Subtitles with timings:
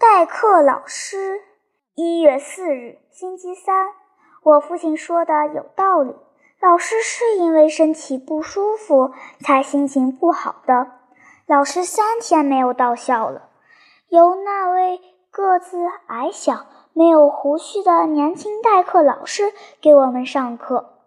[0.00, 1.40] 代课老师，
[1.96, 3.88] 一月四日，星期三。
[4.44, 6.14] 我父亲说的有道理，
[6.60, 10.86] 老师是因为身体不舒服才心情不好的。
[11.46, 13.48] 老师三天没有到校了，
[14.08, 15.00] 由那位
[15.32, 21.00] 个子矮小、没有胡须的年轻代课老师给我们上课。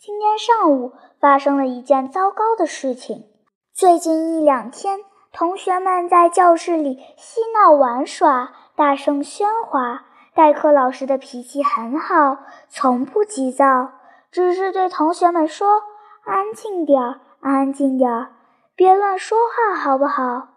[0.00, 0.90] 今天上午
[1.20, 3.24] 发生了一件糟糕的事情。
[3.72, 4.98] 最近一两天。
[5.32, 10.04] 同学们在教室里嬉闹玩耍，大声喧哗。
[10.34, 13.92] 代课老师的脾气很好，从不急躁，
[14.30, 15.82] 只是对同学们说
[16.24, 18.32] ：“安静点儿，安静点儿，
[18.74, 20.48] 别乱说话，好不好？”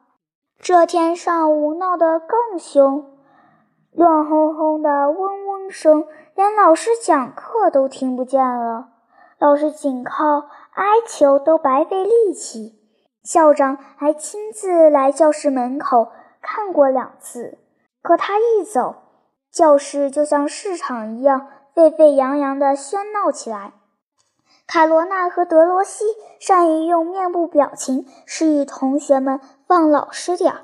[0.60, 3.18] 这天上午闹得更凶，
[3.92, 6.06] 乱哄哄的嗡嗡声，
[6.36, 8.90] 连老师讲课都听不见了。
[9.40, 12.80] 老师仅靠哀求都白费力气。
[13.26, 16.12] 校长还亲自来教室门口
[16.44, 17.58] 看过两次，
[18.04, 18.96] 可他一走，
[19.52, 23.74] 教室就像市场一样沸沸扬扬地喧闹起来。
[24.68, 26.06] 卡罗娜和德罗西
[26.40, 30.62] 善于用面部表情示意同学们放老实点儿，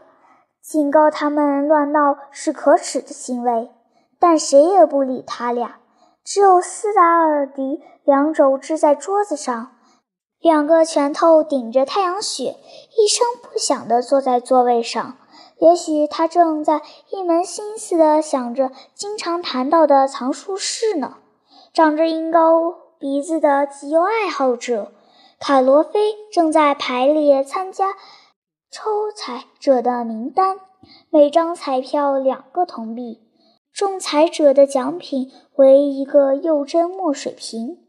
[0.61, 3.71] 警告他们乱闹是可耻的行为，
[4.19, 5.77] 但谁也不理他俩。
[6.23, 9.71] 只有斯达尔迪两肘支在桌子上。
[10.41, 12.57] 两个拳头顶着太阳穴，
[12.97, 15.17] 一声不响地坐在座位上。
[15.59, 21.17] 也许他正在一门心思地想着经常谈到的藏书室呢。
[21.71, 24.91] 长着鹰高鼻子的集邮爱好者
[25.39, 27.93] 卡罗菲正在排列参加
[28.71, 30.57] 抽彩者的名单，
[31.11, 33.21] 每张彩票两个铜币，
[33.71, 37.80] 中彩者的奖品为一个幼针墨水瓶。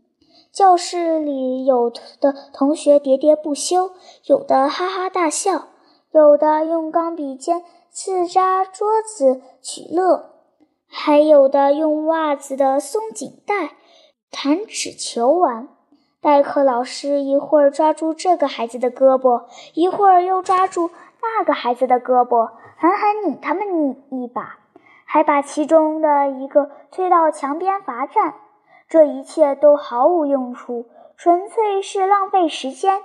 [0.52, 1.88] 教室里有
[2.20, 3.92] 的同学喋喋不休，
[4.26, 5.68] 有的哈哈大笑，
[6.10, 10.26] 有的用钢笔尖刺扎桌子取乐，
[10.86, 13.76] 还有的用袜子的松紧带
[14.30, 15.68] 弹纸球玩。
[16.20, 20.90] 代课老师一会儿抓住这个孩子的胳膊，一会儿又抓住
[21.22, 23.66] 那个孩子的胳膊，狠狠拧他们
[24.10, 24.58] 一一把，
[25.06, 28.34] 还把其中的一个推到墙边罚站。
[28.92, 30.84] 这一切都毫无用处，
[31.16, 33.00] 纯粹是浪费时间。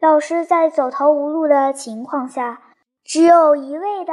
[0.00, 2.60] 老师在走投无路的情况下，
[3.02, 4.12] 只有一味的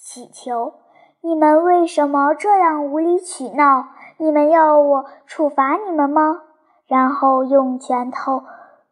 [0.00, 0.74] 乞求
[1.22, 3.90] ：“你们为什么这样无理取闹？
[4.16, 6.42] 你们要我处罚你们吗？”
[6.90, 8.42] 然后用拳头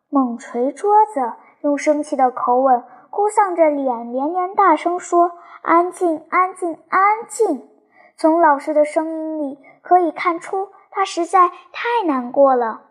[0.08, 1.32] 猛捶桌子，
[1.62, 5.32] 用生气的口吻，哭丧着脸，连连大声说
[5.62, 7.68] ：“安静，安静，安静！”
[8.16, 10.68] 从老师的声音里可以看出。
[10.90, 12.82] 他实在太难过了。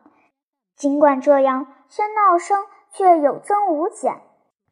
[0.75, 4.21] 尽管这样，喧闹声却有增无减。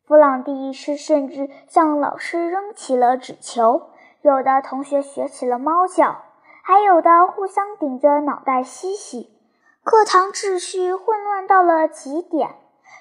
[0.06, 3.90] 弗朗蒂是甚至向老师扔起了纸球，
[4.22, 6.24] 有的同学学起了猫叫，
[6.64, 9.38] 还有的互相顶着脑袋嬉戏。
[9.84, 12.56] 课堂秩序混乱到了极点。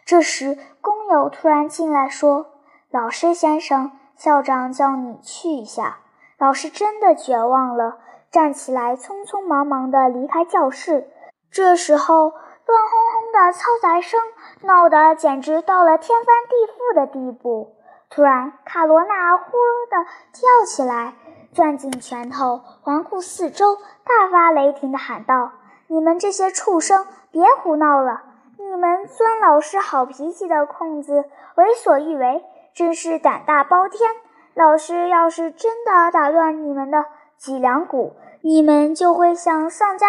[0.05, 2.47] 这时，工友突然进来说
[2.91, 5.99] ：“老师先生，校长叫你去一下。”
[6.39, 7.99] 老师真的绝望了。
[8.31, 11.09] 站起来，匆匆忙忙地离开教室。
[11.51, 14.21] 这时候，乱哄哄的嘈杂声
[14.63, 17.77] 闹得简直到了天翻地覆的地步。
[18.11, 19.53] 突然，卡罗娜“呼”
[19.91, 21.15] 地跳起来，
[21.55, 25.53] 攥紧拳头，环顾四周，大发雷霆地喊道
[25.89, 28.23] ：“你们这些畜生，别胡闹了！
[28.59, 31.25] 你们钻老师好脾气的空子，
[31.57, 32.45] 为所欲为，
[32.75, 34.11] 真是胆大包天！
[34.55, 37.07] 老师要是真的打断你们的……”
[37.39, 40.07] 脊梁骨，你们就会像丧家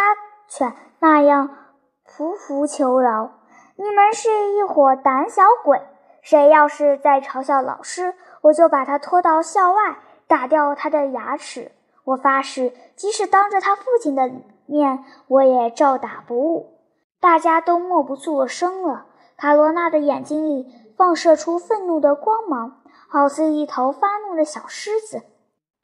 [0.48, 1.50] 犬那样
[2.06, 3.32] 匍匐求饶。
[3.76, 5.82] 你们是一伙胆小鬼！
[6.22, 11.72] 谁要是再嘲笑老师，我就把他拖到校外，打掉他的牙齿。
[12.04, 14.32] 我发誓，即使当着他父亲的
[14.66, 16.80] 面，我也照打不误。
[17.20, 19.06] 大家都默不作声了。
[19.38, 20.66] 卡罗娜的眼睛里
[20.98, 25.22] 放射出愤怒的光芒，好似一头发怒的小狮子。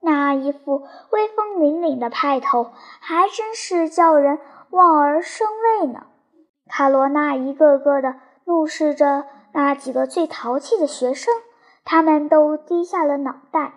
[0.06, 2.68] 那一副威风凛凛的派头，
[3.00, 4.38] 还真是叫人
[4.70, 5.48] 望而生
[5.80, 6.08] 畏呢。
[6.68, 9.24] 卡罗娜一个个的怒视着
[9.54, 11.34] 那几个最淘气的学生，
[11.86, 13.76] 他们都低下了脑袋。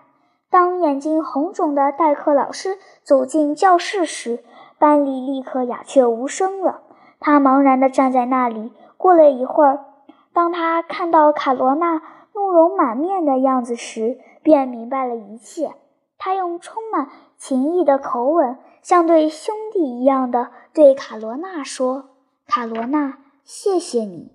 [0.51, 4.43] 当眼睛红肿的代课老师走进教室时，
[4.79, 6.81] 班里立刻鸦雀无声了。
[7.21, 8.73] 他茫然地站在那里。
[8.97, 9.85] 过了一会儿，
[10.33, 12.03] 当他看到卡罗娜
[12.33, 15.75] 怒容满面的样子时，便明白了一切。
[16.19, 22.11] 他用充满情意的口吻，像对兄弟一样的对卡罗娜说
[22.47, 24.33] ：“卡罗娜，谢谢你。”